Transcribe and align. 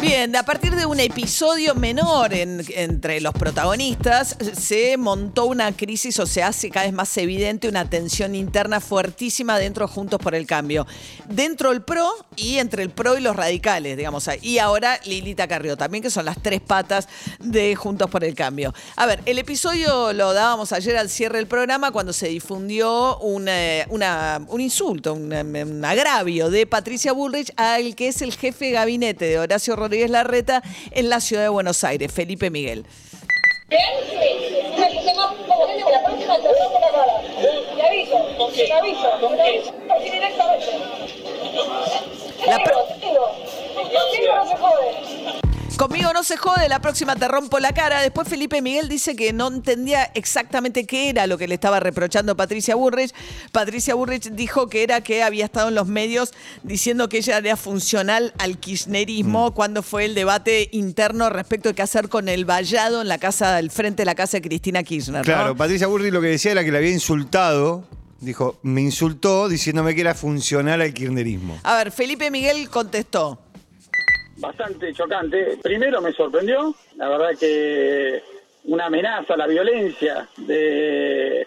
Bien, 0.00 0.36
a 0.36 0.44
partir 0.44 0.76
de 0.76 0.84
un 0.84 1.00
episodio 1.00 1.74
menor 1.74 2.34
en- 2.34 2.62
entre 2.76 3.18
los 3.22 3.32
protagonistas, 3.32 4.36
se 4.56 4.96
montó 4.98 5.46
una 5.46 5.72
crisis 5.72 6.18
o 6.20 6.26
se 6.26 6.42
hace 6.42 6.70
cada 6.70 6.84
vez 6.84 6.94
más 6.94 7.16
evidente 7.16 7.66
una 7.66 7.88
tensión 7.88 8.34
interna 8.34 8.80
fuertísima 8.80 9.58
dentro 9.58 9.86
de 9.86 9.92
Juntos 9.92 10.20
por 10.20 10.34
el 10.34 10.46
Cambio. 10.46 10.86
Dentro 11.28 11.72
el 11.72 11.82
PRO 11.82 12.08
y 12.36 12.58
entre 12.58 12.82
el 12.82 12.90
PRO 12.90 13.16
y 13.16 13.22
los 13.22 13.34
radicales, 13.34 13.96
digamos. 13.96 14.28
Y 14.42 14.58
ahora 14.58 15.00
Lilita 15.06 15.48
Carrió 15.48 15.76
también, 15.78 16.02
que 16.02 16.10
son 16.10 16.26
las 16.26 16.40
tres 16.42 16.60
patas 16.60 17.08
de 17.40 17.74
Juntos 17.74 18.10
por 18.10 18.22
el 18.22 18.34
Cambio. 18.34 18.74
A 18.96 19.06
ver, 19.06 19.22
el 19.24 19.38
episodio 19.38 20.12
lo 20.12 20.34
dábamos 20.34 20.72
ayer 20.72 20.98
al 20.98 21.08
cierre 21.08 21.38
del 21.38 21.46
programa 21.48 21.90
cuando 21.90 22.12
se 22.12 22.28
difundió 22.28 23.18
un, 23.20 23.48
eh, 23.48 23.86
una- 23.88 24.40
un 24.48 24.60
insulto, 24.60 25.14
un, 25.14 25.84
agravio 25.84 26.50
de 26.50 26.66
Patricia 26.66 27.12
Bullrich 27.12 27.50
al 27.56 27.96
que 27.96 28.08
es 28.08 28.20
el 28.22 28.34
jefe 28.34 28.70
gabinete 28.72 29.24
de 29.24 29.38
Horacio 29.38 29.74
Rodríguez 29.74 29.85
Larreta 30.10 30.62
en 30.90 31.08
la 31.08 31.20
ciudad 31.20 31.42
de 31.42 31.48
Buenos 31.48 31.84
Aires, 31.84 32.12
Felipe 32.12 32.50
Miguel. 32.50 32.84
Directamente. 40.02 40.66
La 42.46 42.58
Conmigo 45.76 46.10
no 46.14 46.24
se 46.24 46.38
jode, 46.38 46.70
la 46.70 46.80
próxima 46.80 47.16
te 47.16 47.28
rompo 47.28 47.58
la 47.58 47.74
cara. 47.74 48.00
Después 48.00 48.26
Felipe 48.26 48.62
Miguel 48.62 48.88
dice 48.88 49.14
que 49.14 49.34
no 49.34 49.48
entendía 49.48 50.04
exactamente 50.14 50.86
qué 50.86 51.10
era 51.10 51.26
lo 51.26 51.36
que 51.36 51.46
le 51.46 51.54
estaba 51.54 51.80
reprochando 51.80 52.34
Patricia 52.34 52.74
Burrich. 52.74 53.12
Patricia 53.52 53.94
Burrich 53.94 54.30
dijo 54.30 54.68
que 54.70 54.82
era 54.82 55.02
que 55.02 55.22
había 55.22 55.44
estado 55.44 55.68
en 55.68 55.74
los 55.74 55.86
medios 55.86 56.32
diciendo 56.62 57.10
que 57.10 57.18
ella 57.18 57.36
era 57.36 57.56
funcional 57.56 58.32
al 58.38 58.56
kirchnerismo 58.58 59.52
cuando 59.52 59.82
fue 59.82 60.06
el 60.06 60.14
debate 60.14 60.70
interno 60.72 61.28
respecto 61.28 61.68
de 61.68 61.74
qué 61.74 61.82
hacer 61.82 62.08
con 62.08 62.30
el 62.30 62.46
vallado 62.46 63.02
en 63.02 63.08
la 63.08 63.18
casa, 63.18 63.58
al 63.58 63.70
frente 63.70 64.00
de 64.00 64.06
la 64.06 64.14
casa 64.14 64.38
de 64.38 64.48
Cristina 64.48 64.82
Kirchner. 64.82 65.18
¿no? 65.18 65.24
Claro, 65.24 65.56
Patricia 65.56 65.88
Burri 65.88 66.10
lo 66.10 66.22
que 66.22 66.28
decía 66.28 66.52
era 66.52 66.64
que 66.64 66.72
le 66.72 66.78
había 66.78 66.92
insultado. 66.92 67.84
Dijo, 68.18 68.58
me 68.62 68.80
insultó 68.80 69.46
diciéndome 69.46 69.94
que 69.94 70.00
era 70.00 70.14
funcional 70.14 70.80
al 70.80 70.94
kirchnerismo. 70.94 71.58
A 71.64 71.76
ver, 71.76 71.92
Felipe 71.92 72.30
Miguel 72.30 72.70
contestó. 72.70 73.38
Bastante 74.38 74.92
chocante. 74.92 75.58
Primero 75.62 76.00
me 76.00 76.12
sorprendió, 76.12 76.74
la 76.96 77.08
verdad 77.08 77.38
que 77.38 78.22
una 78.64 78.86
amenaza, 78.86 79.36
la 79.36 79.46
violencia 79.46 80.28
de 80.36 81.46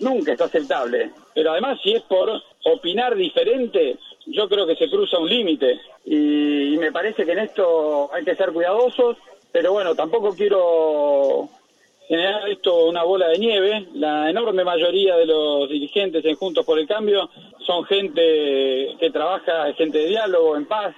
nunca 0.00 0.32
es 0.32 0.40
aceptable. 0.40 1.10
Pero 1.34 1.52
además 1.52 1.78
si 1.82 1.92
es 1.94 2.02
por 2.02 2.30
opinar 2.64 3.16
diferente, 3.16 3.96
yo 4.26 4.48
creo 4.48 4.66
que 4.66 4.76
se 4.76 4.88
cruza 4.88 5.18
un 5.18 5.28
límite 5.28 5.80
y, 6.04 6.74
y 6.74 6.78
me 6.78 6.92
parece 6.92 7.24
que 7.24 7.32
en 7.32 7.40
esto 7.40 8.12
hay 8.14 8.24
que 8.24 8.36
ser 8.36 8.52
cuidadosos, 8.52 9.16
pero 9.50 9.72
bueno, 9.72 9.94
tampoco 9.94 10.34
quiero 10.34 11.48
generar 12.06 12.48
esto 12.48 12.86
una 12.86 13.02
bola 13.02 13.28
de 13.28 13.38
nieve. 13.38 13.86
La 13.94 14.30
enorme 14.30 14.64
mayoría 14.64 15.16
de 15.16 15.26
los 15.26 15.68
dirigentes 15.68 16.24
en 16.24 16.36
Juntos 16.36 16.64
por 16.64 16.78
el 16.78 16.86
Cambio 16.86 17.30
son 17.66 17.84
gente 17.84 18.96
que 19.00 19.10
trabaja, 19.12 19.72
gente 19.74 19.98
de 19.98 20.08
diálogo, 20.08 20.56
en 20.56 20.66
paz, 20.66 20.94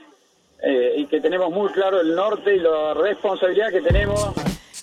eh, 0.67 0.95
y 0.97 1.07
que 1.07 1.21
tenemos 1.21 1.51
muy 1.51 1.71
claro 1.71 2.01
el 2.01 2.15
norte 2.15 2.57
y 2.57 2.59
la 2.59 2.95
responsabilidad 2.95 3.71
que 3.71 3.83
tenemos. 3.83 4.33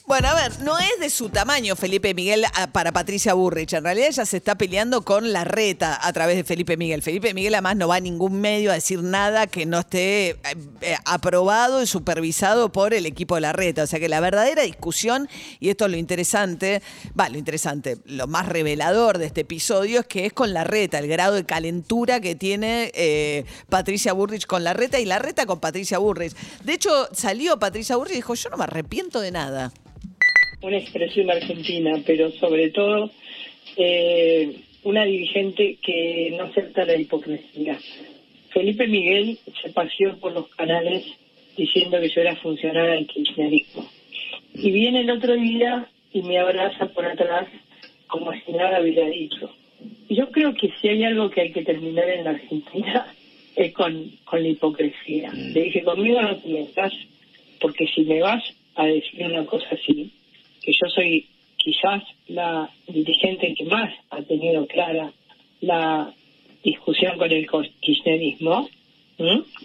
Bueno, 0.07 0.27
a 0.27 0.33
ver, 0.33 0.59
no 0.61 0.77
es 0.79 0.99
de 0.99 1.09
su 1.09 1.29
tamaño 1.29 1.75
Felipe 1.75 2.13
Miguel 2.13 2.43
para 2.71 2.91
Patricia 2.91 3.33
Burrich. 3.33 3.73
En 3.73 3.83
realidad 3.83 4.09
ella 4.09 4.25
se 4.25 4.37
está 4.37 4.55
peleando 4.55 5.03
con 5.03 5.31
la 5.31 5.43
reta 5.43 5.97
a 6.05 6.11
través 6.11 6.35
de 6.35 6.43
Felipe 6.43 6.75
Miguel. 6.75 7.01
Felipe 7.01 7.33
Miguel 7.33 7.53
además 7.53 7.77
no 7.77 7.87
va 7.87 7.95
a 7.95 7.99
ningún 7.99 8.41
medio 8.41 8.71
a 8.71 8.73
decir 8.73 9.03
nada 9.03 9.47
que 9.47 9.65
no 9.65 9.79
esté 9.79 10.29
eh, 10.29 10.37
eh, 10.81 10.97
aprobado 11.05 11.81
y 11.83 11.87
supervisado 11.87 12.71
por 12.71 12.93
el 12.93 13.05
equipo 13.05 13.35
de 13.35 13.41
la 13.41 13.53
reta. 13.53 13.83
O 13.83 13.87
sea 13.87 13.99
que 13.99 14.09
la 14.09 14.19
verdadera 14.19 14.63
discusión, 14.63 15.29
y 15.59 15.69
esto 15.69 15.85
es 15.85 15.91
lo 15.91 15.97
interesante, 15.97 16.81
va, 17.17 17.29
lo 17.29 17.37
interesante, 17.37 17.99
lo 18.05 18.27
más 18.27 18.49
revelador 18.49 19.17
de 19.17 19.27
este 19.27 19.41
episodio 19.41 20.01
es 20.01 20.07
que 20.07 20.25
es 20.25 20.33
con 20.33 20.51
la 20.51 20.63
reta, 20.63 20.97
el 20.99 21.07
grado 21.07 21.35
de 21.35 21.45
calentura 21.45 22.19
que 22.19 22.35
tiene 22.35 22.91
eh, 22.95 23.45
Patricia 23.69 24.13
Burrich 24.13 24.47
con 24.47 24.63
la 24.63 24.73
reta 24.73 24.99
y 24.99 25.05
la 25.05 25.19
reta 25.19 25.45
con 25.45 25.59
Patricia 25.59 25.99
Burrich. 25.99 26.35
De 26.63 26.73
hecho, 26.73 27.07
salió 27.13 27.59
Patricia 27.59 27.95
Burrich 27.95 28.13
y 28.13 28.17
dijo, 28.17 28.33
yo 28.33 28.49
no 28.49 28.57
me 28.57 28.63
arrepiento 28.63 29.21
de 29.21 29.31
nada. 29.31 29.71
Una 30.61 30.77
expresión 30.77 31.29
argentina, 31.29 31.93
pero 32.05 32.31
sobre 32.31 32.69
todo 32.69 33.11
eh, 33.77 34.55
una 34.83 35.05
dirigente 35.05 35.77
que 35.81 36.33
no 36.37 36.43
acepta 36.43 36.85
la 36.85 36.95
hipocresía. 36.95 37.77
Felipe 38.49 38.87
Miguel 38.87 39.37
se 39.61 39.69
paseó 39.69 40.17
por 40.19 40.33
los 40.33 40.47
canales 40.49 41.05
diciendo 41.57 41.99
que 41.99 42.09
yo 42.09 42.21
era 42.21 42.35
funcionario 42.37 42.91
del 42.91 43.07
kirchnerismo. 43.07 43.89
Y 44.53 44.71
viene 44.71 45.01
el 45.01 45.11
otro 45.11 45.35
día 45.35 45.87
y 46.11 46.21
me 46.23 46.37
abraza 46.37 46.87
por 46.87 47.05
atrás 47.05 47.47
como 48.07 48.31
si 48.33 48.51
nada 48.51 48.81
hubiera 48.81 49.07
dicho. 49.07 49.49
Y 50.09 50.15
yo 50.15 50.29
creo 50.29 50.53
que 50.53 50.69
si 50.79 50.89
hay 50.89 51.03
algo 51.03 51.29
que 51.29 51.41
hay 51.41 51.51
que 51.51 51.63
terminar 51.63 52.09
en 52.09 52.25
la 52.25 52.31
Argentina 52.31 53.13
es 53.55 53.73
con, 53.73 54.11
con 54.25 54.43
la 54.43 54.49
hipocresía. 54.49 55.31
Le 55.31 55.63
dije, 55.63 55.83
conmigo 55.83 56.21
no 56.21 56.35
te 56.37 56.49
metas, 56.49 56.93
porque 57.59 57.87
si 57.87 58.01
me 58.01 58.21
vas 58.21 58.43
a 58.75 58.85
decir 58.85 59.25
una 59.25 59.45
cosa 59.45 59.67
así, 59.71 60.11
que 60.61 60.71
yo 60.71 60.89
soy 60.89 61.27
quizás 61.57 62.03
la 62.27 62.69
dirigente 62.87 63.53
que 63.53 63.65
más 63.65 63.93
ha 64.09 64.21
tenido 64.23 64.65
clara 64.67 65.11
la 65.61 66.13
discusión 66.63 67.17
con 67.17 67.31
el 67.31 67.47
kirchnerismo, 67.79 68.69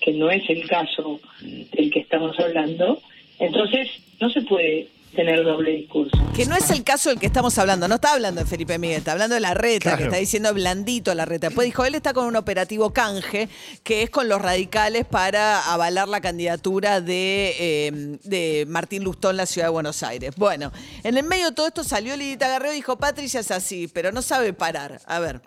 que 0.00 0.12
no 0.12 0.30
es 0.30 0.48
el 0.50 0.66
caso 0.66 1.20
del 1.40 1.90
que 1.90 2.00
estamos 2.00 2.38
hablando, 2.38 3.00
entonces 3.38 3.88
no 4.20 4.28
se 4.30 4.42
puede 4.42 4.88
tener 5.16 5.42
doble 5.42 5.72
discurso. 5.72 6.16
Que 6.36 6.46
no 6.46 6.54
es 6.54 6.70
el 6.70 6.84
caso 6.84 7.08
del 7.10 7.18
que 7.18 7.26
estamos 7.26 7.56
hablando, 7.58 7.88
no 7.88 7.96
está 7.96 8.12
hablando 8.12 8.40
de 8.42 8.46
Felipe 8.46 8.78
Miguel, 8.78 8.98
está 8.98 9.12
hablando 9.12 9.34
de 9.34 9.40
la 9.40 9.54
reta, 9.54 9.80
Claro. 9.82 9.96
que 9.98 10.04
está 10.04 10.16
diciendo 10.18 10.52
blandito 10.54 11.12
la 11.14 11.24
reta. 11.24 11.48
Después 11.48 11.64
dijo, 11.66 11.84
él 11.84 11.94
está 11.94 12.12
con 12.12 12.26
un 12.26 12.36
operativo 12.36 12.92
canje, 12.92 13.48
que 13.82 14.02
es 14.02 14.10
con 14.10 14.28
los 14.28 14.40
radicales 14.40 15.04
para 15.06 15.72
avalar 15.72 16.06
la 16.08 16.20
candidatura 16.20 17.00
de, 17.00 17.54
eh, 17.58 18.18
de 18.22 18.64
Martín 18.68 19.02
Lustó 19.02 19.30
en 19.30 19.38
la 19.38 19.46
ciudad 19.46 19.66
de 19.68 19.72
Buenos 19.72 20.02
Aires. 20.02 20.32
Bueno, 20.36 20.70
en 21.02 21.16
el 21.16 21.24
medio 21.24 21.48
de 21.48 21.54
todo 21.54 21.66
esto 21.66 21.82
salió 21.82 22.16
Lidita 22.16 22.48
Garreo 22.48 22.72
y 22.72 22.76
dijo, 22.76 22.96
Patricia 22.96 23.40
es 23.40 23.50
así, 23.50 23.88
pero 23.92 24.12
no 24.12 24.22
sabe 24.22 24.52
parar. 24.52 25.00
A 25.06 25.18
ver. 25.18 25.40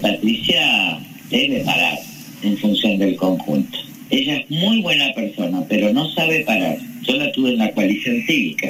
Patricia 0.00 0.98
debe 1.30 1.62
parar 1.64 1.98
en 2.42 2.56
función 2.58 2.98
del 2.98 3.16
conjunto. 3.16 3.78
Ella 4.08 4.38
es 4.38 4.50
muy 4.50 4.80
buena 4.82 5.12
persona, 5.14 5.62
pero 5.68 5.92
no 5.92 6.08
sabe 6.14 6.44
parar. 6.44 6.78
Yo 7.02 7.14
la 7.16 7.30
tuve 7.32 7.50
en 7.50 7.58
la 7.58 7.70
coalición 7.72 8.22
cívica. 8.26 8.68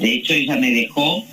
De 0.00 0.14
hecho, 0.14 0.32
ella 0.32 0.56
me 0.56 0.70
dejó 0.70 1.24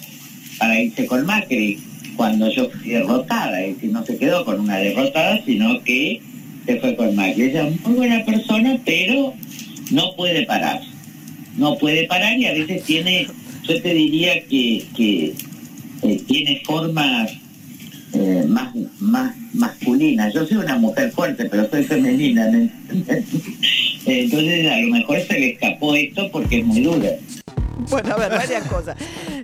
para 0.60 0.80
irse 0.82 1.06
con 1.06 1.26
Macri 1.26 1.80
cuando 2.16 2.52
yo 2.52 2.70
fui 2.70 2.90
derrotada. 2.90 3.62
Es 3.62 3.76
decir, 3.76 3.92
no 3.92 4.06
se 4.06 4.18
quedó 4.18 4.44
con 4.44 4.60
una 4.60 4.78
derrotada, 4.78 5.42
sino 5.46 5.82
que 5.84 6.22
se 6.66 6.80
fue 6.80 6.96
con 6.96 7.16
Macri. 7.16 7.44
Ella 7.44 7.68
es 7.68 7.82
muy 7.82 7.96
buena 7.96 8.26
persona, 8.26 8.78
pero 8.86 9.34
no 9.92 10.16
puede 10.16 10.46
parar. 10.46 10.82
No 11.58 11.78
puede 11.78 12.06
parar 12.08 12.38
y 12.38 12.46
a 12.46 12.54
veces 12.54 12.84
tiene, 12.84 13.28
yo 13.64 13.82
te 13.82 13.94
diría 13.94 14.44
que, 14.48 14.86
eh, 16.04 16.22
tiene 16.28 16.62
formas 16.66 17.32
eh, 18.14 18.44
más, 18.48 18.76
más 19.00 19.34
masculina. 19.54 20.32
Yo 20.32 20.46
soy 20.46 20.58
una 20.58 20.78
mujer 20.78 21.12
fuerte, 21.12 21.46
pero 21.46 21.70
soy 21.70 21.84
femenina. 21.84 22.48
¿me? 22.50 22.70
Entonces 24.06 24.72
a 24.72 24.80
lo 24.80 24.88
mejor 24.90 25.22
se 25.22 25.40
le 25.40 25.50
escapó 25.52 25.96
esto 25.96 26.30
porque 26.32 26.60
es 26.60 26.66
muy 26.66 26.82
dura. 26.82 27.10
Bueno, 27.90 28.16
a 28.16 28.18
ver, 28.18 28.32
varias 28.32 28.68
cosas. 28.68 28.98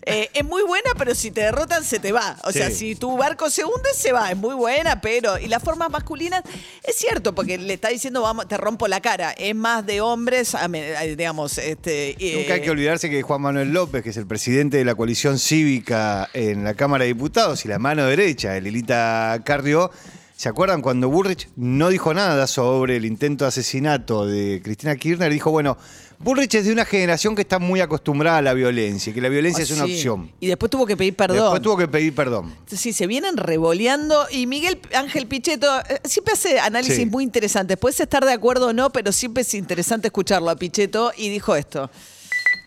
Eh, 0.06 0.30
es 0.34 0.44
muy 0.44 0.64
buena, 0.64 0.92
pero 0.98 1.16
si 1.16 1.32
te 1.32 1.42
derrotan, 1.42 1.84
se 1.84 2.00
te 2.00 2.12
va. 2.12 2.38
O 2.44 2.52
sea, 2.52 2.70
si 2.70 2.96
tu 2.96 3.18
barco 3.18 3.50
se 3.50 3.64
hunde, 3.64 3.90
se 3.96 4.12
va. 4.12 4.32
Es 4.32 4.38
muy 4.38 4.56
buena, 4.56 5.00
pero. 5.02 5.38
Y 5.38 5.48
las 5.48 5.64
formas 5.64 5.90
masculinas, 5.90 6.44
es 6.84 6.96
cierto, 6.96 7.34
porque 7.34 7.58
le 7.58 7.74
está 7.74 7.90
diciendo, 7.90 8.22
vamos, 8.22 8.48
te 8.48 8.58
rompo 8.58 8.88
la 8.88 9.02
cara. 9.02 9.32
Es 9.32 9.56
más 9.56 9.86
de 9.86 10.02
hombres, 10.02 10.56
eh, 10.56 11.16
digamos, 11.18 11.58
este. 11.58 12.16
eh, 12.20 12.38
Nunca 12.40 12.56
hay 12.56 12.62
que 12.62 12.72
olvidarse 12.72 13.10
que 13.10 13.22
Juan 13.22 13.42
Manuel 13.42 13.72
López, 13.72 14.04
que 14.04 14.10
es 14.10 14.18
el 14.18 14.28
presidente 14.28 14.78
de 14.78 14.86
la 14.86 14.96
coalición 14.96 15.40
cívica 15.40 16.30
en 16.34 16.64
la 16.64 16.74
Cámara 16.74 17.04
de 17.04 17.10
Diputados 17.10 17.64
y 17.66 17.68
la 17.68 17.80
mano 17.80 18.06
derecha 18.06 18.52
de 18.52 18.62
Lilita 18.62 19.40
Carrió, 19.46 19.92
¿Se 20.36 20.50
acuerdan 20.50 20.82
cuando 20.82 21.10
Bullrich 21.10 21.48
no 21.56 21.90
dijo 21.90 22.14
nada 22.14 22.48
sobre 22.48 22.98
el 22.98 23.06
intento 23.06 23.46
de 23.46 23.50
asesinato 23.50 24.26
de 24.26 24.62
Cristina 24.64 24.96
Kirchner? 24.96 25.32
Dijo, 25.32 25.52
bueno, 25.52 25.78
Bullrich 26.24 26.56
es 26.56 26.66
de 26.66 26.72
una 26.72 26.86
generación 26.86 27.36
que 27.36 27.42
está 27.42 27.60
muy 27.60 27.82
acostumbrada 27.82 28.38
a 28.38 28.42
la 28.42 28.54
violencia, 28.54 29.12
y 29.12 29.14
que 29.14 29.22
la 29.22 29.30
violencia 29.30 29.64
es 29.64 29.72
una 29.72 29.84
Ah, 29.84 29.88
Sí. 29.88 29.94
opción. 29.94 30.32
Y 30.40 30.48
después 30.48 30.70
tuvo 30.70 30.86
que 30.86 30.96
pedir 30.96 31.14
perdón. 31.16 31.38
Después 31.40 31.62
tuvo 31.62 31.78
que 31.78 31.88
pedir 31.88 32.14
perdón. 32.16 32.56
Sí, 32.68 32.94
se 32.94 33.08
vienen 33.08 33.36
revoleando. 33.38 34.26
Y 34.32 34.48
Miguel 34.48 34.78
Ángel 34.96 35.28
Pichetto 35.28 35.68
eh, 35.82 36.00
siempre 36.06 36.34
hace 36.34 36.60
análisis 36.60 36.96
Sí. 36.98 37.06
muy 37.06 37.24
interesantes. 37.24 37.78
Puedes 37.78 38.00
estar 38.00 38.24
de 38.26 38.32
acuerdo 38.32 38.68
o 38.68 38.74
no, 38.74 38.90
pero 38.92 39.12
siempre 39.12 39.42
es 39.42 39.54
interesante 39.54 40.08
escucharlo 40.08 40.50
a 40.50 40.56
Pichetto. 40.56 41.12
Y 41.18 41.30
dijo 41.30 41.56
esto. 41.56 41.90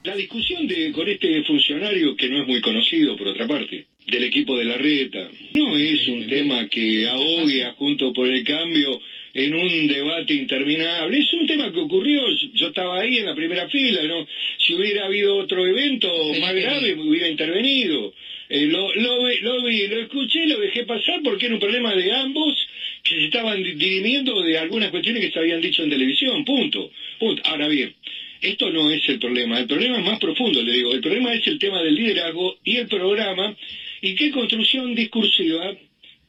La 0.04 0.14
discusión 0.14 0.68
de, 0.68 0.92
con 0.92 1.08
este 1.08 1.42
funcionario, 1.44 2.14
que 2.16 2.28
no 2.28 2.42
es 2.42 2.46
muy 2.46 2.60
conocido 2.60 3.16
por 3.16 3.26
otra 3.28 3.48
parte, 3.48 3.86
del 4.06 4.22
equipo 4.22 4.56
de 4.56 4.64
la 4.64 4.76
reta, 4.76 5.18
no 5.54 5.76
es 5.76 6.06
un 6.08 6.28
tema 6.28 6.68
que 6.68 7.08
ahogue 7.08 7.64
a 7.64 7.72
Junto 7.72 8.12
por 8.12 8.28
el 8.28 8.44
Cambio 8.44 9.00
en 9.38 9.54
un 9.54 9.86
debate 9.86 10.32
interminable. 10.32 11.18
Es 11.18 11.30
un 11.34 11.46
tema 11.46 11.70
que 11.70 11.78
ocurrió, 11.78 12.22
yo 12.54 12.68
estaba 12.68 13.00
ahí 13.00 13.18
en 13.18 13.26
la 13.26 13.34
primera 13.34 13.66
fila, 13.68 14.06
¿no? 14.06 14.24
Si 14.58 14.72
hubiera 14.72 15.04
habido 15.04 15.36
otro 15.36 15.66
evento 15.66 16.32
más 16.40 16.54
grave, 16.54 16.94
me 16.94 17.02
hubiera 17.02 17.28
intervenido. 17.28 18.12
Eh, 18.48 18.66
lo, 18.66 18.94
lo, 18.94 19.24
vi- 19.24 19.40
lo 19.40 19.62
vi, 19.64 19.86
lo 19.88 20.00
escuché, 20.00 20.46
lo 20.46 20.58
dejé 20.58 20.84
pasar 20.84 21.20
porque 21.22 21.46
era 21.46 21.54
un 21.54 21.60
problema 21.60 21.94
de 21.94 22.12
ambos 22.12 22.54
que 23.02 23.16
se 23.16 23.24
estaban 23.24 23.62
di- 23.62 23.74
dirimiendo 23.74 24.40
de 24.40 24.56
algunas 24.56 24.88
cuestiones 24.88 25.20
que 25.22 25.30
se 25.30 25.38
habían 25.38 25.60
dicho 25.60 25.82
en 25.82 25.90
televisión, 25.90 26.42
punto. 26.42 26.90
punto. 27.18 27.42
Ahora 27.44 27.68
bien, 27.68 27.92
esto 28.40 28.70
no 28.70 28.88
es 28.90 29.06
el 29.08 29.18
problema, 29.18 29.58
el 29.58 29.66
problema 29.66 29.98
es 29.98 30.02
más 30.02 30.18
profundo, 30.18 30.62
le 30.62 30.72
digo, 30.72 30.94
el 30.94 31.00
problema 31.02 31.34
es 31.34 31.46
el 31.46 31.58
tema 31.58 31.82
del 31.82 31.94
liderazgo 31.94 32.56
y 32.64 32.76
el 32.76 32.86
programa 32.86 33.54
y 34.00 34.14
qué 34.14 34.30
construcción 34.30 34.94
discursiva 34.94 35.74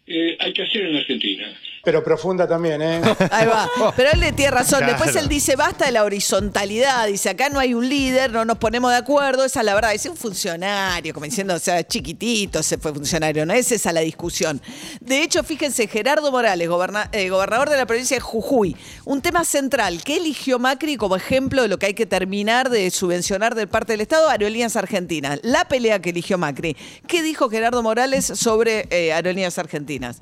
eh, 0.07 0.35
hay 0.39 0.51
que 0.53 0.61
hacer 0.63 0.83
en 0.83 0.95
Argentina. 0.95 1.53
Pero 1.87 2.03
profunda 2.03 2.45
también, 2.45 2.81
¿eh? 2.81 3.01
Ahí 3.31 3.47
va. 3.47 3.69
Pero 3.95 4.09
él 4.11 4.19
le 4.19 4.33
tiene 4.33 4.51
razón. 4.51 4.79
Claro. 4.79 4.91
Después 4.95 5.15
él 5.15 5.29
dice, 5.29 5.55
basta 5.55 5.85
de 5.85 5.93
la 5.93 6.03
horizontalidad. 6.03 7.07
Dice, 7.07 7.29
acá 7.29 7.47
no 7.47 7.59
hay 7.61 7.73
un 7.73 7.87
líder, 7.87 8.29
no 8.33 8.43
nos 8.43 8.57
ponemos 8.57 8.91
de 8.91 8.97
acuerdo. 8.97 9.45
Esa 9.45 9.61
es 9.61 9.65
la 9.65 9.73
verdad. 9.73 9.93
Dice 9.93 10.09
un 10.09 10.17
funcionario, 10.17 11.13
como 11.13 11.25
diciendo, 11.25 11.53
o 11.55 11.59
sea, 11.59 11.87
chiquitito 11.87 12.61
se 12.61 12.77
fue 12.77 12.93
funcionario. 12.93 13.45
No 13.45 13.53
es 13.53 13.71
esa 13.71 13.93
la 13.93 14.01
discusión. 14.01 14.61
De 14.99 15.23
hecho, 15.23 15.45
fíjense, 15.45 15.87
Gerardo 15.87 16.29
Morales, 16.29 16.67
goberna- 16.67 17.07
eh, 17.13 17.29
gobernador 17.29 17.69
de 17.69 17.77
la 17.77 17.85
provincia 17.85 18.17
de 18.17 18.21
Jujuy, 18.21 18.75
un 19.05 19.21
tema 19.21 19.45
central 19.45 20.03
que 20.03 20.17
eligió 20.17 20.59
Macri 20.59 20.97
como 20.97 21.15
ejemplo 21.15 21.61
de 21.61 21.69
lo 21.69 21.79
que 21.79 21.85
hay 21.85 21.93
que 21.93 22.05
terminar 22.05 22.69
de 22.69 22.91
subvencionar 22.91 23.55
de 23.55 23.65
parte 23.65 23.93
del 23.93 24.01
Estado 24.01 24.27
Aerolíneas 24.29 24.75
Argentinas. 24.75 25.39
La 25.41 25.69
pelea 25.69 25.99
que 26.01 26.09
eligió 26.09 26.37
Macri. 26.37 26.75
¿Qué 27.07 27.23
dijo 27.23 27.49
Gerardo 27.49 27.81
Morales 27.81 28.25
sobre 28.25 28.89
eh, 28.89 29.13
Aerolíneas 29.13 29.57
Argentinas? 29.57 30.21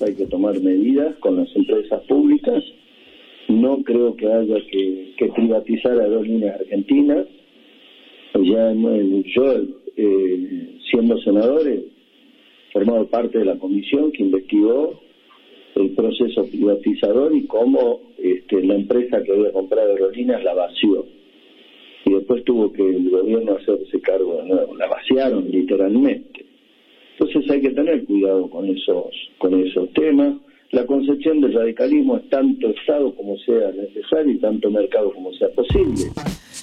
Hay 0.00 0.14
que 0.14 0.26
tomar 0.26 0.60
medidas 0.60 1.16
con 1.16 1.36
las 1.36 1.54
empresas 1.54 2.02
públicas. 2.06 2.62
No 3.48 3.82
creo 3.82 4.16
que 4.16 4.26
haya 4.26 4.56
que, 4.70 5.14
que 5.16 5.26
privatizar 5.28 5.98
aerolíneas 5.98 6.60
argentinas. 6.60 7.26
Ya 8.34 8.72
yo, 8.72 9.56
eh, 9.96 10.78
siendo 10.90 11.18
senador, 11.18 11.66
he 11.68 11.84
formado 12.72 13.06
parte 13.08 13.38
de 13.38 13.44
la 13.44 13.58
comisión 13.58 14.10
que 14.12 14.22
investigó 14.22 15.00
el 15.74 15.90
proceso 15.90 16.46
privatizador 16.46 17.34
y 17.34 17.46
cómo 17.46 18.00
este, 18.18 18.62
la 18.62 18.74
empresa 18.74 19.22
que 19.22 19.32
había 19.32 19.52
comprado 19.52 19.92
aerolíneas 19.92 20.42
la 20.44 20.54
vació. 20.54 21.06
Y 22.04 22.12
después 22.14 22.44
tuvo 22.44 22.72
que 22.72 22.82
el 22.82 23.10
gobierno 23.10 23.56
hacerse 23.56 24.00
cargo 24.00 24.38
de 24.38 24.48
nuevo. 24.48 24.74
La 24.76 24.88
vaciaron 24.88 25.50
literalmente. 25.50 26.41
Entonces 27.34 27.50
hay 27.50 27.62
que 27.62 27.70
tener 27.70 28.04
cuidado 28.04 28.50
con 28.50 28.68
esos, 28.68 29.06
con 29.38 29.54
esos 29.54 29.90
temas. 29.94 30.36
La 30.70 30.84
concepción 30.84 31.40
del 31.40 31.54
radicalismo 31.54 32.18
es 32.18 32.28
tanto 32.28 32.68
Estado 32.68 33.14
como 33.14 33.38
sea 33.38 33.72
necesario 33.72 34.34
y 34.34 34.38
tanto 34.38 34.70
mercado 34.70 35.10
como 35.14 35.32
sea 35.32 35.48
posible. 35.48 36.10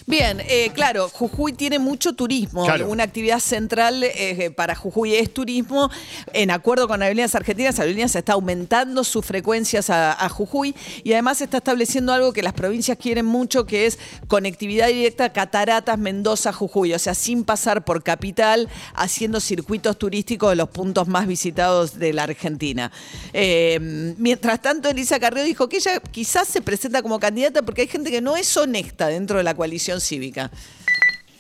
Bien, 0.10 0.42
eh, 0.48 0.72
claro, 0.74 1.08
Jujuy 1.08 1.54
tiene 1.54 1.78
mucho 1.78 2.14
turismo. 2.14 2.66
Claro. 2.66 2.90
Una 2.90 3.04
actividad 3.04 3.40
central 3.40 4.04
eh, 4.04 4.50
para 4.50 4.74
Jujuy 4.74 5.14
es 5.14 5.32
turismo. 5.32 5.92
En 6.34 6.50
acuerdo 6.50 6.88
con 6.88 7.04
Aerolíneas 7.04 7.36
Argentinas, 7.36 7.80
Aerolíneas 7.80 8.16
está 8.16 8.34
aumentando 8.34 9.04
sus 9.04 9.24
frecuencias 9.24 9.92
a, 9.92 10.14
a 10.14 10.28
Jujuy 10.28 10.74
y 11.04 11.14
además 11.14 11.42
está 11.42 11.58
estableciendo 11.58 12.12
algo 12.12 12.34
que 12.34 12.42
las 12.42 12.54
provincias 12.54 12.98
quieren 12.98 13.28
mucho, 13.28 13.68
que 13.68 13.86
es 13.86 14.00
conectividad 14.28 14.88
directa 14.88 15.32
Cataratas, 15.32 16.00
Mendoza, 16.00 16.54
Jujuy. 16.54 16.96
O 16.96 17.00
sea, 17.00 17.14
sin 17.14 17.44
pasar 17.44 17.86
por 17.86 18.02
capital, 18.02 18.68
haciendo 18.96 19.40
circuitos 19.40 20.00
turísticos 20.00 20.50
de 20.50 20.56
los 20.56 20.70
puntos 20.70 21.08
más 21.08 21.28
visitados 21.28 22.00
de 22.00 22.14
la 22.14 22.24
Argentina. 22.24 22.92
Eh, 23.32 23.78
mientras 24.18 24.60
tanto, 24.60 24.90
Elisa 24.90 25.20
Carrió 25.20 25.44
dijo 25.44 25.70
que 25.70 25.78
ella 25.78 26.00
quizás 26.00 26.48
se 26.48 26.64
presenta 26.64 27.04
como 27.04 27.20
candidata 27.20 27.62
porque 27.62 27.82
hay 27.82 27.88
gente 27.88 28.10
que 28.10 28.22
no 28.22 28.36
es 28.36 28.58
honesta 28.58 29.06
dentro 29.06 29.38
de 29.38 29.44
la 29.44 29.54
coalición 29.54 29.99
cívica. 30.00 30.52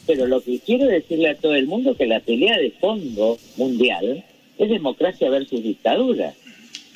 Pero 0.05 0.25
lo 0.25 0.41
que 0.41 0.59
quiero 0.59 0.85
decirle 0.85 1.29
a 1.29 1.35
todo 1.35 1.55
el 1.55 1.67
mundo 1.67 1.95
que 1.95 2.07
la 2.07 2.19
pelea 2.19 2.57
de 2.57 2.71
fondo 2.71 3.37
mundial 3.57 4.23
es 4.57 4.69
democracia 4.69 5.29
versus 5.29 5.63
dictadura, 5.63 6.33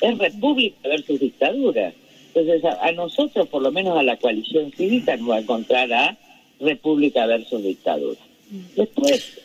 es 0.00 0.18
república 0.18 0.88
versus 0.88 1.20
dictadura. 1.20 1.92
Entonces 2.34 2.64
a, 2.64 2.86
a 2.86 2.92
nosotros, 2.92 3.48
por 3.48 3.62
lo 3.62 3.70
menos 3.70 3.96
a 3.96 4.02
la 4.02 4.16
coalición 4.16 4.72
cívica, 4.72 5.16
nos 5.16 5.30
va 5.30 5.36
a 5.36 5.40
encontrar 5.40 5.92
a 5.92 6.18
república 6.60 7.26
versus 7.26 7.62
dictadura. 7.62 8.20
Después 8.76 9.40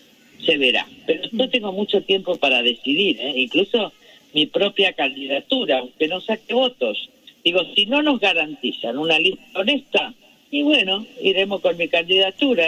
se 0.45 0.57
verá, 0.57 0.87
pero 1.05 1.23
no 1.31 1.49
tengo 1.49 1.71
mucho 1.71 2.01
tiempo 2.03 2.35
para 2.37 2.61
decidir, 2.61 3.19
¿eh? 3.19 3.33
incluso 3.35 3.91
mi 4.33 4.45
propia 4.45 4.93
candidatura, 4.93 5.79
aunque 5.79 6.07
no 6.07 6.21
saque 6.21 6.53
votos. 6.53 7.09
Digo, 7.43 7.61
si 7.75 7.85
no 7.85 8.01
nos 8.01 8.19
garantizan 8.19 8.97
una 8.97 9.17
lista 9.19 9.43
honesta, 9.55 10.13
y 10.51 10.63
bueno, 10.63 11.05
iremos 11.21 11.61
con 11.61 11.77
mi 11.77 11.87
candidatura. 11.87 12.67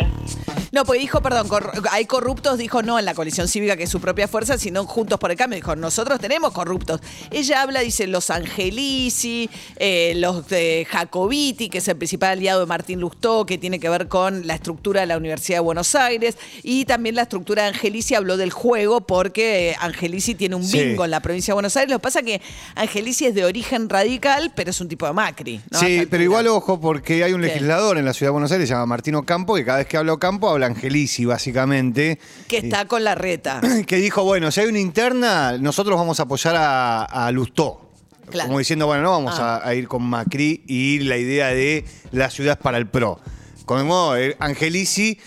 No, 0.71 0.85
pues 0.85 1.01
dijo, 1.01 1.21
perdón, 1.21 1.47
cor- 1.49 1.71
hay 1.91 2.05
corruptos, 2.05 2.57
dijo 2.57 2.81
no 2.81 2.97
en 2.97 3.03
la 3.05 3.13
coalición 3.13 3.47
cívica, 3.49 3.75
que 3.75 3.83
es 3.83 3.89
su 3.89 3.99
propia 3.99 4.27
fuerza, 4.27 4.57
sino 4.57 4.85
Juntos 4.85 5.19
por 5.19 5.29
el 5.31 5.37
Cambio. 5.37 5.55
Dijo, 5.57 5.75
nosotros 5.75 6.19
tenemos 6.19 6.51
corruptos. 6.53 7.01
Ella 7.29 7.61
habla, 7.61 7.81
dice, 7.81 8.07
los 8.07 8.29
Angelici, 8.29 9.49
eh, 9.77 10.13
los 10.15 10.47
de 10.47 10.87
Jacobiti, 10.89 11.69
que 11.69 11.79
es 11.79 11.87
el 11.87 11.97
principal 11.97 12.31
aliado 12.31 12.61
de 12.61 12.65
Martín 12.67 12.99
Lustó, 13.01 13.45
que 13.45 13.57
tiene 13.57 13.79
que 13.79 13.89
ver 13.89 14.07
con 14.07 14.47
la 14.47 14.55
estructura 14.55 15.01
de 15.01 15.07
la 15.07 15.17
Universidad 15.17 15.57
de 15.57 15.61
Buenos 15.61 15.93
Aires, 15.95 16.37
y 16.63 16.85
también 16.85 17.15
la 17.15 17.23
estructura 17.23 17.63
de 17.63 17.69
Angelici 17.69 18.15
habló 18.15 18.37
del 18.37 18.51
juego, 18.51 19.01
porque 19.01 19.71
eh, 19.71 19.75
Angelici 19.79 20.35
tiene 20.35 20.55
un 20.55 20.63
Sí. 20.63 20.79
bingo 20.81 21.03
en 21.03 21.11
la 21.11 21.19
provincia 21.19 21.51
de 21.51 21.55
Buenos 21.55 21.75
Aires. 21.75 21.91
Lo 21.91 21.97
que 21.99 22.03
pasa 22.03 22.19
es 22.19 22.25
que 22.25 22.41
Angelici 22.75 23.25
es 23.25 23.35
de 23.35 23.43
origen 23.43 23.89
radical, 23.89 24.51
pero 24.55 24.69
es 24.69 24.79
un 24.79 24.87
tipo 24.87 25.05
de 25.05 25.13
Macri. 25.13 25.59
Sí, 25.71 26.07
pero 26.09 26.23
igual 26.23 26.47
ojo, 26.47 26.79
porque 26.79 27.23
hay 27.23 27.33
un 27.33 27.41
¿Qué? 27.41 27.47
legislador 27.47 27.97
en 27.97 28.05
la 28.05 28.13
ciudad 28.13 28.29
de 28.29 28.33
Buenos 28.33 28.51
Aires, 28.53 28.67
se 28.69 28.73
llama 28.73 28.85
Martino 28.85 29.23
Campo, 29.25 29.55
que 29.55 29.65
cada 29.65 29.79
vez 29.79 29.87
que 29.87 29.97
habla 29.97 30.15
Campo 30.17 30.49
habla 30.49 30.60
Angelici, 30.63 31.25
básicamente. 31.25 32.19
Que 32.47 32.57
está 32.57 32.85
con 32.87 33.03
la 33.03 33.15
reta. 33.15 33.61
que 33.87 33.97
dijo, 33.97 34.23
bueno, 34.23 34.51
si 34.51 34.61
hay 34.61 34.67
una 34.67 34.79
interna, 34.79 35.57
nosotros 35.57 35.97
vamos 35.97 36.19
a 36.19 36.23
apoyar 36.23 36.55
a, 36.55 37.03
a 37.03 37.31
Lustó. 37.31 37.89
Claro. 38.29 38.47
Como 38.47 38.59
diciendo, 38.59 38.85
bueno, 38.87 39.03
no 39.03 39.11
vamos 39.11 39.37
Ah. 39.39 39.57
a, 39.57 39.67
a 39.67 39.75
ir 39.75 39.87
con 39.87 40.03
Macri 40.03 40.63
y 40.67 40.99
la 40.99 41.17
idea 41.17 41.47
de 41.47 41.83
la 42.11 42.29
ciudad 42.29 42.57
para 42.59 42.77
el 42.77 42.87
PRO. 42.87 43.19
Como 43.65 44.15
eh, 44.15 44.35
Angelici, 44.39 45.17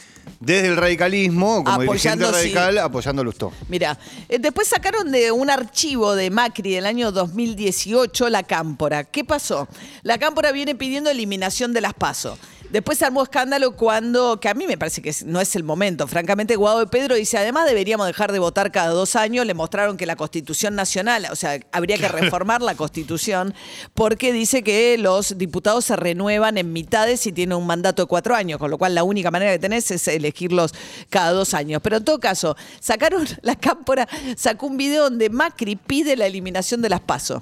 desde 0.41 0.69
el 0.69 0.77
radicalismo, 0.77 1.63
como 1.65 1.83
dirigente 1.83 2.25
sí. 2.25 2.33
radical, 2.33 2.79
apoyando 2.79 3.21
a 3.21 3.25
Lustó. 3.27 3.53
Mira, 3.69 3.99
eh, 4.29 4.39
después 4.39 4.69
sacaron 4.69 5.11
de 5.13 5.31
un 5.33 5.51
archivo 5.51 6.15
de 6.15 6.31
Macri 6.31 6.73
del 6.73 6.87
año 6.87 7.13
2018 7.13 8.31
la 8.31 8.43
cámpora. 8.43 9.05
¿Qué 9.05 9.23
pasó? 9.25 9.69
La 10.03 10.17
cámpora 10.19 10.51
viene 10.53 10.75
pidiendo 10.75 11.11
eliminación 11.11 11.73
de 11.75 11.81
las 11.83 11.93
PASO. 11.95 12.39
Después 12.75 12.99
se 12.99 13.05
armó 13.05 13.23
escándalo 13.23 13.77
cuando, 13.77 14.41
que 14.41 14.49
a 14.49 14.55
mí 14.55 14.67
me 14.67 14.77
parece 14.77 15.01
que 15.01 15.15
no 15.27 15.41
es 15.41 15.55
el 15.55 15.63
momento, 15.63 16.09
francamente, 16.09 16.57
Guado 16.57 16.81
de 16.81 16.89
Pedro 16.89 17.15
dice, 17.15 17.39
además 17.39 17.69
deberíamos 17.69 18.05
dejar 18.05 18.33
de 18.33 18.41
votar 18.41 18.73
cada 18.73 18.89
dos 18.89 19.15
años, 19.15 19.47
le 19.47 19.55
mostraron 19.55 19.97
que 19.97 20.07
la 20.07 20.17
Constitución 20.17 20.75
Nacional, 20.75 21.29
o 21.31 21.37
sea, 21.37 21.61
habría 21.71 21.99
que 21.99 22.09
reformar 22.09 22.63
la 22.63 22.75
Constitución, 22.75 23.55
porque 23.95 24.33
dice 24.33 24.65
que 24.65 24.99
los 24.99 25.39
diputados 25.39 25.85
se 25.85 25.95
renuevan 25.95 26.59
en 26.59 26.73
mitades 26.73 27.25
y 27.29 27.33
tienen 27.33 27.57
un 27.57 27.65
mandato 27.69 28.03
de 28.03 28.09
cuatro 28.09 28.35
años, 28.35 28.59
con 28.59 28.73
lo 28.73 28.77
cual 28.77 28.93
la 28.97 29.05
única 29.05 29.31
manera 29.31 29.53
que 29.53 29.61
tenés 29.61 29.93
es 29.93 30.09
elegirlos 30.09 30.75
cada 31.11 31.31
dos 31.31 31.55
años. 31.55 31.81
Pero 31.81 31.99
en 31.99 32.05
todo 32.05 32.19
caso, 32.19 32.57
sacaron, 32.81 33.25
la 33.43 33.55
cámpora 33.55 34.09
sacó 34.37 34.67
un 34.67 34.77
video 34.77 35.05
donde 35.05 35.31
Macri 35.31 35.77
pide 35.77 36.17
la 36.17 36.27
eliminación 36.27 36.83
de 36.83 36.89
las 36.89 37.03
PASO. 37.03 37.41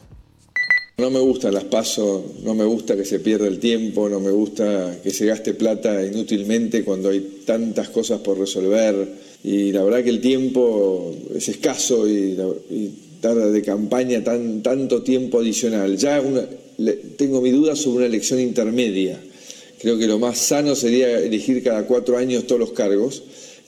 No 0.98 1.10
me 1.10 1.18
gustan 1.20 1.54
las 1.54 1.64
pasos, 1.64 2.22
no 2.44 2.54
me 2.54 2.64
gusta 2.64 2.94
que 2.96 3.04
se 3.04 3.18
pierda 3.18 3.48
el 3.48 3.58
tiempo, 3.58 4.08
no 4.08 4.20
me 4.20 4.30
gusta 4.30 4.98
que 5.02 5.10
se 5.10 5.26
gaste 5.26 5.54
plata 5.54 6.04
inútilmente 6.04 6.84
cuando 6.84 7.08
hay 7.08 7.40
tantas 7.44 7.88
cosas 7.88 8.20
por 8.20 8.38
resolver. 8.38 9.08
Y 9.42 9.72
la 9.72 9.82
verdad 9.82 10.04
que 10.04 10.10
el 10.10 10.20
tiempo 10.20 11.12
es 11.34 11.48
escaso 11.48 12.06
y, 12.08 12.36
y 12.70 12.92
dar 13.20 13.36
de 13.36 13.62
campaña 13.62 14.22
tan, 14.22 14.62
tanto 14.62 15.02
tiempo 15.02 15.40
adicional. 15.40 15.96
Ya 15.96 16.20
una- 16.20 16.46
le- 16.78 16.92
tengo 17.16 17.40
mi 17.40 17.50
duda 17.50 17.74
sobre 17.74 17.98
una 17.98 18.06
elección 18.06 18.38
intermedia. 18.38 19.18
Creo 19.80 19.98
que 19.98 20.06
lo 20.06 20.18
más 20.20 20.38
sano 20.38 20.76
sería 20.76 21.18
elegir 21.18 21.64
cada 21.64 21.86
cuatro 21.86 22.16
años 22.18 22.46
todos 22.46 22.60
los 22.60 22.72
cargos, 22.72 23.22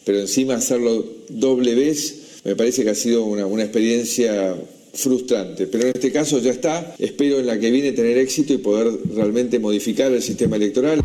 pero 0.05 0.21
encima 0.21 0.55
hacerlo 0.55 1.05
doble 1.31 1.75
vez 1.75 2.21
me 2.45 2.55
parece 2.55 2.85
que 2.85 2.91
ha 2.91 2.95
sido 2.95 3.25
una 3.25 3.63
experiencia 3.63 4.55
frustrante, 4.95 5.67
pero 5.67 5.85
en 5.85 5.93
este 5.95 6.13
caso 6.13 6.39
ya 6.39 6.51
está. 6.51 6.95
Espero 6.99 7.39
en 7.39 7.47
la 7.47 7.59
que 7.59 7.71
viene 7.71 7.93
tener 7.93 8.19
éxito 8.19 8.53
y 8.53 8.59
poder 8.59 8.93
realmente 9.15 9.59
modificar 9.59 10.13
el 10.13 10.23
sistema 10.23 10.57
electoral. 10.57 11.01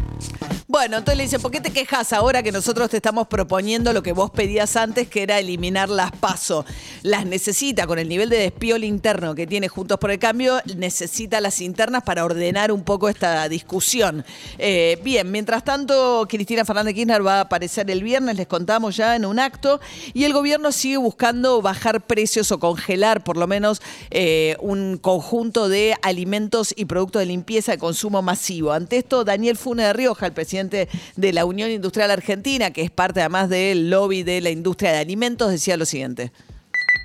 Bueno, 0.71 0.97
entonces 0.97 1.17
le 1.17 1.23
dice, 1.23 1.39
¿por 1.39 1.49
qué 1.49 1.61
te 1.61 1.71
quejas 1.71 2.13
ahora 2.13 2.43
que 2.43 2.51
nosotros 2.51 2.91
te 2.91 2.97
estamos 2.97 3.25
proponiendo 3.25 3.91
lo 3.91 4.03
que 4.03 4.11
vos 4.11 4.29
pedías 4.29 4.75
antes, 4.75 5.07
que 5.07 5.23
era 5.23 5.39
eliminar 5.39 5.89
las 5.89 6.11
PASO? 6.11 6.63
Las 7.01 7.25
necesita 7.25 7.87
con 7.87 7.97
el 7.97 8.07
nivel 8.07 8.29
de 8.29 8.37
despiol 8.37 8.83
interno 8.83 9.33
que 9.33 9.47
tiene 9.47 9.67
Juntos 9.67 9.97
por 9.97 10.11
el 10.11 10.19
Cambio, 10.19 10.61
necesita 10.75 11.41
las 11.41 11.59
internas 11.59 12.03
para 12.03 12.23
ordenar 12.23 12.71
un 12.71 12.83
poco 12.83 13.09
esta 13.09 13.49
discusión. 13.49 14.23
Eh, 14.59 14.99
bien, 15.03 15.31
mientras 15.31 15.63
tanto, 15.63 16.27
Cristina 16.29 16.63
Fernández 16.63 16.93
Kirchner 16.93 17.25
va 17.25 17.37
a 17.37 17.41
aparecer 17.41 17.89
el 17.89 18.03
viernes, 18.03 18.35
les 18.35 18.45
contamos 18.45 18.95
ya 18.95 19.15
en 19.15 19.25
un 19.25 19.39
acto, 19.39 19.81
y 20.13 20.25
el 20.25 20.33
gobierno 20.33 20.71
sigue 20.71 20.97
buscando 20.97 21.63
bajar 21.63 22.01
precios 22.01 22.51
o 22.51 22.59
congelar 22.59 23.23
por 23.23 23.37
lo 23.37 23.47
menos 23.47 23.81
eh, 24.11 24.55
un 24.59 24.99
conjunto 24.99 25.67
de 25.67 25.95
alimentos 26.03 26.75
y 26.77 26.85
productos 26.85 27.21
de 27.21 27.25
limpieza 27.25 27.71
de 27.71 27.79
consumo 27.79 28.21
masivo. 28.21 28.71
Ante 28.71 28.97
esto, 28.97 29.23
Daniel 29.23 29.57
Funes 29.57 29.87
de 29.87 29.93
Rioja, 29.93 30.27
el 30.27 30.33
presidente 30.33 30.58
de 30.67 31.33
la 31.33 31.45
Unión 31.45 31.71
Industrial 31.71 32.11
Argentina, 32.11 32.73
que 32.73 32.81
es 32.81 32.91
parte 32.91 33.21
además 33.21 33.49
del 33.49 33.89
lobby 33.89 34.23
de 34.23 34.41
la 34.41 34.49
industria 34.49 34.91
de 34.91 34.97
alimentos, 34.97 35.51
decía 35.51 35.77
lo 35.77 35.85
siguiente. 35.85 36.31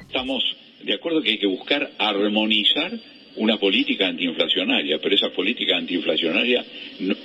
Estamos 0.06 0.42
de 0.82 0.94
acuerdo 0.94 1.22
que 1.22 1.30
hay 1.30 1.38
que 1.38 1.46
buscar 1.46 1.92
armonizar 1.98 2.92
una 3.36 3.58
política 3.58 4.06
antiinflacionaria, 4.06 4.98
pero 5.00 5.14
esa 5.14 5.30
política 5.30 5.76
antiinflacionaria, 5.76 6.64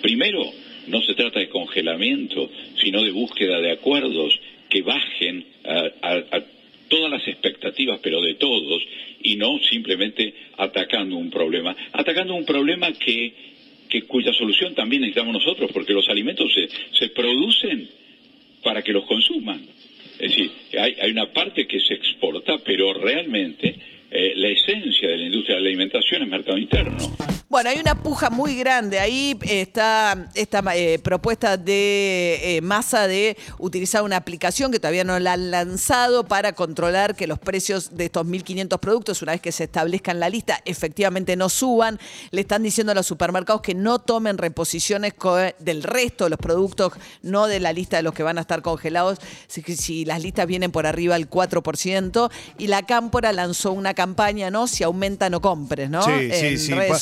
primero, 0.02 0.44
no 0.88 1.02
se 1.02 1.14
trata 1.14 1.40
de 1.40 1.50
congelamiento, 1.50 2.50
sino 2.82 3.04
de 3.04 3.12
búsqueda 3.12 3.60
de 3.62 3.72
acuerdos 3.72 4.34
que 4.70 4.82
bajen 4.82 5.46
a 6.02 6.42
todas 6.88 7.12
las 7.12 7.28
expectativas, 7.28 8.00
pero 8.02 8.22
de 8.22 8.34
todos, 8.36 8.82
y 9.22 9.36
no 9.36 9.60
simplemente 9.70 10.34
atacando 10.58 11.16
un 11.18 11.30
problema. 11.30 11.76
Atacando 11.94 12.34
un 12.34 12.46
problema 12.46 12.92
que, 12.94 13.34
que 13.90 14.04
cuya 14.04 14.32
solución 14.34 14.76
también 14.76 15.02
necesitamos 15.02 15.34
nosotros, 15.34 15.72
porque 15.74 15.94
los 15.94 16.08
alimentos 16.10 16.54
se, 16.54 16.70
se 16.98 17.10
producen 17.10 17.90
para 18.64 18.82
que 18.82 18.94
los 18.94 19.06
consuman. 19.06 19.62
Es 20.20 20.32
decir, 20.32 20.52
hay, 20.80 20.96
hay 21.02 21.12
una 21.12 21.32
parte 21.34 21.66
que 21.66 21.80
se 21.80 21.96
exporta, 21.96 22.58
pero 22.64 22.94
realmente 22.94 23.76
eh, 24.12 24.34
la 24.36 24.50
esencia 24.50 25.10
de 25.10 25.18
la 25.18 25.26
industria 25.26 25.56
de 25.56 25.62
la 25.62 25.70
alimentación 25.70 26.24
es 26.24 26.28
mercado 26.28 26.58
interno. 26.58 26.98
Bueno, 27.60 27.72
hay 27.72 27.80
una 27.80 28.02
puja 28.02 28.30
muy 28.30 28.56
grande. 28.56 29.02
Ahí 29.02 29.38
está 29.42 30.30
esta 30.34 30.64
eh, 30.78 30.98
propuesta 31.00 31.58
de 31.58 32.40
eh, 32.42 32.62
masa 32.62 33.06
de 33.06 33.36
utilizar 33.58 34.02
una 34.04 34.16
aplicación 34.16 34.72
que 34.72 34.80
todavía 34.80 35.04
no 35.04 35.20
la 35.20 35.34
han 35.34 35.52
lanzado 35.52 36.24
para 36.26 36.54
controlar 36.54 37.18
que 37.18 37.28
los 37.28 37.38
precios 37.38 37.98
de 37.98 38.06
estos 38.06 38.26
1.500 38.26 38.80
productos, 38.80 39.22
una 39.24 39.34
vez 39.34 39.42
que 39.42 39.52
se 39.52 39.66
establezca 39.66 40.12
en 40.12 40.22
la 40.22 40.30
lista, 40.30 40.62
efectivamente 40.64 41.36
no 41.36 41.50
suban. 41.50 42.00
Le 42.32 42.40
están 42.40 42.64
diciendo 42.64 42.94
a 42.94 42.96
los 42.96 43.06
supermercados 43.06 43.62
que 43.62 43.76
no 43.76 44.00
tomen 44.00 44.38
reposiciones 44.38 45.14
del 45.60 45.84
resto 45.84 46.24
de 46.24 46.30
los 46.30 46.40
productos, 46.40 46.94
no 47.24 47.48
de 47.48 47.60
la 47.60 47.74
lista 47.74 47.98
de 47.98 48.04
los 48.04 48.14
que 48.14 48.24
van 48.24 48.38
a 48.38 48.42
estar 48.42 48.62
congelados, 48.62 49.20
si, 49.50 49.62
si 49.64 50.06
las 50.06 50.24
listas 50.24 50.48
vienen 50.48 50.72
por 50.72 50.86
arriba 50.88 51.16
del 51.16 51.30
4%. 51.30 52.32
Y 52.58 52.68
la 52.68 52.84
Cámpora 52.84 53.34
lanzó 53.34 53.74
una 53.74 53.94
campaña, 53.94 54.50
¿no? 54.50 54.66
Si 54.66 54.86
aumenta, 54.86 55.30
no 55.30 55.42
compres, 55.42 55.90
¿no? 55.90 56.04
Sí, 56.04 56.12
en 56.14 56.58
sí, 56.58 56.58
sí. 56.58 56.74
redes 56.74 56.92
Pa- 56.92 57.00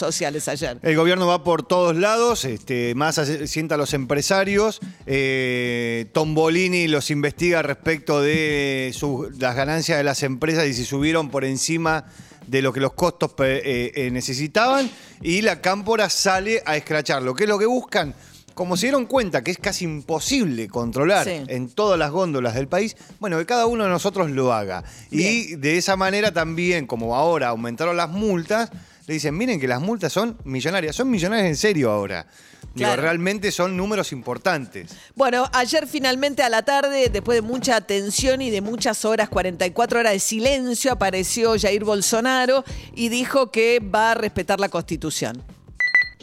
ayer. 0.47 0.77
El 0.81 0.95
gobierno 0.95 1.27
va 1.27 1.43
por 1.43 1.63
todos 1.63 1.95
lados, 1.95 2.45
este, 2.45 2.93
más 2.95 3.17
hace- 3.17 3.47
sienta 3.47 3.75
a 3.75 3.77
los 3.77 3.93
empresarios. 3.93 4.79
eh, 5.05 6.05
Tombolini 6.13 6.87
los 6.87 7.09
investiga 7.11 7.61
respecto 7.61 8.21
de 8.21 8.91
su- 8.93 9.29
las 9.39 9.55
ganancias 9.55 9.97
de 9.97 10.03
las 10.03 10.23
empresas 10.23 10.67
y 10.67 10.73
si 10.73 10.85
subieron 10.85 11.29
por 11.29 11.43
encima 11.45 12.05
de 12.45 12.61
lo 12.61 12.71
que 12.71 12.79
los 12.79 12.93
costos 12.93 13.31
eh, 13.39 13.91
eh, 13.95 14.11
necesitaban. 14.11 14.89
Y 15.21 15.41
la 15.41 15.61
cámpora 15.61 16.09
sale 16.09 16.61
a 16.65 16.77
escracharlo. 16.77 17.33
¿Qué 17.33 17.43
es 17.43 17.49
lo 17.49 17.57
que 17.59 17.65
buscan? 17.65 18.13
Como 18.53 18.75
se 18.75 18.87
dieron 18.87 19.05
cuenta 19.05 19.43
que 19.43 19.51
es 19.51 19.57
casi 19.59 19.85
imposible 19.85 20.67
controlar 20.67 21.25
Sí. 21.25 21.43
en 21.47 21.69
todas 21.69 21.99
las 21.99 22.09
góndolas 22.11 22.55
del 22.55 22.67
país, 22.67 22.95
bueno, 23.19 23.37
que 23.37 23.45
cada 23.45 23.67
uno 23.67 23.83
de 23.83 23.89
nosotros 23.89 24.31
lo 24.31 24.51
haga. 24.53 24.83
Y 25.11 25.55
de 25.57 25.77
esa 25.77 25.95
manera 25.95 26.31
también, 26.31 26.87
como 26.87 27.15
ahora 27.15 27.49
aumentaron 27.49 27.95
las 27.97 28.09
multas, 28.09 28.71
le 29.07 29.13
dicen, 29.13 29.37
miren 29.37 29.57
que 29.59 29.69
las 29.69 29.81
multas 29.81 30.11
son 30.11 30.37
millonarias, 30.43 30.93
son 30.95 31.09
millonarias 31.09 31.47
en 31.47 31.55
serio 31.55 31.89
ahora. 31.89 32.27
Digo, 32.75 32.89
Claro. 32.89 33.01
realmente 33.01 33.51
son 33.53 33.77
números 33.77 34.11
importantes. 34.11 34.91
Bueno, 35.15 35.49
ayer 35.53 35.87
finalmente 35.87 36.43
a 36.43 36.49
la 36.49 36.63
tarde, 36.63 37.09
después 37.09 37.37
de 37.37 37.41
mucha 37.41 37.79
tensión 37.79 38.41
y 38.41 38.49
de 38.49 38.59
muchas 38.59 39.05
horas, 39.05 39.29
44 39.29 40.01
horas 40.01 40.11
de 40.11 40.19
silencio, 40.19 40.91
apareció 40.91 41.57
Jair 41.57 41.85
Bolsonaro 41.85 42.65
y 42.95 43.07
dijo 43.07 43.49
que 43.49 43.79
va 43.79 44.11
a 44.11 44.15
respetar 44.15 44.59
la 44.59 44.67
Constitución. 44.67 45.41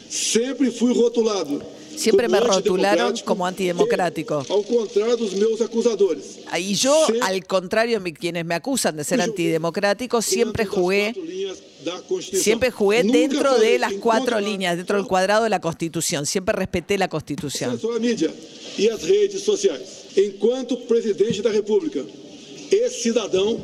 Sempre 0.07 0.69
fui 0.69 0.93
rotulado. 0.93 1.61
Siempre 1.97 2.27
me 2.27 2.39
rotularon 2.39 3.15
como 3.25 3.47
antidemocrático. 3.47 4.45
acusadores. 5.61 6.39
Y 6.59 6.75
yo, 6.75 7.07
al 7.23 7.45
contrario 7.45 7.99
de 7.99 8.13
quienes 8.13 8.45
me 8.45 8.53
acusan 8.53 8.95
de 8.97 9.03
ser 9.03 9.21
antidemocrático, 9.21 10.21
siempre 10.21 10.65
jugué. 10.65 11.13
Siempre 12.19 12.71
jugué 12.71 13.03
dentro 13.03 13.57
de 13.57 13.79
las 13.79 13.93
cuatro 13.93 14.39
líneas, 14.39 14.77
dentro 14.77 14.97
del 14.97 15.07
cuadrado 15.07 15.43
de 15.43 15.49
la 15.49 15.59
Constitución. 15.59 16.25
Siempre 16.25 16.55
respeté 16.55 16.97
la 16.97 17.07
Constitución. 17.07 17.79
e 18.77 18.89
às 18.89 19.01
redes 19.03 19.41
sociais. 19.41 20.05
Enquanto 20.17 20.77
presidente 20.77 21.41
da 21.41 21.51
República 21.51 22.05
e 22.71 22.89
cidadão, 22.89 23.59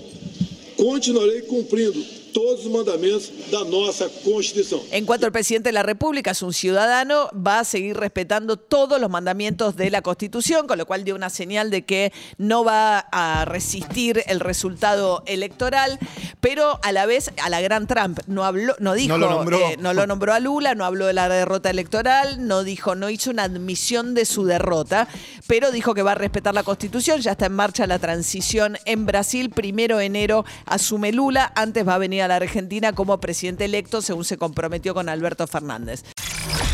continuarei 0.77 1.41
cumprindo 1.41 2.03
todos 2.33 2.65
os 2.65 2.71
mandamentos 2.71 3.31
da 3.51 3.63
nossa 3.63 4.09
Constituição. 4.23 4.81
En 4.91 5.05
cuanto 5.05 5.25
el 5.25 5.31
presidente 5.31 5.69
de 5.69 5.73
la 5.73 5.83
República 5.83 6.31
es 6.31 6.41
un 6.41 6.53
ciudadano, 6.53 7.29
va 7.35 7.59
a 7.59 7.63
seguir 7.63 7.97
respetando 7.97 8.57
todos 8.57 8.99
los 8.99 9.09
mandamientos 9.09 9.75
de 9.75 9.89
la 9.89 10.01
Constitución, 10.01 10.67
con 10.67 10.77
lo 10.77 10.85
cual 10.85 11.03
dio 11.03 11.15
una 11.15 11.29
señal 11.29 11.69
de 11.69 11.83
que 11.83 12.11
no 12.37 12.63
va 12.63 12.99
a 13.11 13.45
resistir 13.45 14.23
el 14.27 14.39
resultado 14.39 15.23
electoral, 15.25 15.99
pero 16.39 16.79
a 16.83 16.91
la 16.91 17.05
vez 17.05 17.31
a 17.41 17.49
la 17.49 17.61
gran 17.61 17.87
Trump 17.87 18.19
no 18.27 18.45
habló, 18.45 18.75
no 18.79 18.93
dijo, 18.93 19.17
lo 19.17 19.29
nombró. 19.29 19.57
eh, 19.57 19.77
no 19.79 19.93
lo 19.93 20.07
nombró 20.07 20.33
a 20.33 20.39
Lula, 20.39 20.75
no 20.75 20.85
habló 20.85 21.07
de 21.07 21.13
la 21.13 21.29
derrota 21.29 21.69
electoral, 21.69 22.47
no 22.47 22.63
dijo, 22.63 22.95
no 22.95 23.09
hizo 23.09 23.29
una 23.29 23.43
admisión 23.43 24.13
de 24.13 24.25
su 24.25 24.45
derrota, 24.45 25.07
pero 25.47 25.71
dijo 25.71 25.93
que 25.93 26.03
va 26.03 26.13
a 26.13 26.15
respetar 26.15 26.53
la 26.53 26.63
Constitución. 26.63 27.21
Ya 27.21 27.31
está 27.31 27.47
en 27.47 27.53
marcha 27.53 27.85
la 27.87 27.99
transición 27.99 28.77
en 28.85 29.05
Brasil. 29.05 29.49
Primero 29.49 29.97
de 29.97 30.05
enero 30.05 30.45
asume 30.65 31.11
Lula, 31.11 31.51
antes 31.55 31.87
va 31.87 31.95
a 31.95 31.97
venir 31.97 32.20
a 32.21 32.27
la 32.27 32.35
Argentina 32.37 32.93
como 32.93 33.19
presidente 33.19 33.65
electo, 33.65 34.01
según 34.01 34.25
se 34.25 34.37
comprometió 34.37 34.93
con 34.93 35.09
Alberto 35.09 35.47
Fernández. 35.47 36.03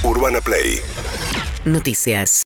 Urbana 0.04 0.42
Play 0.42 0.80
Noticias. 1.66 2.46